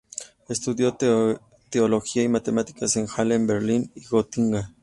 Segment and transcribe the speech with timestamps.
[0.49, 0.97] Estudió
[1.69, 4.73] teología y matemáticas en Halle, Berlín y Gotinga.